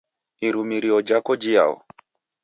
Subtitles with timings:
[0.47, 1.75] Irumirio jhako jiao?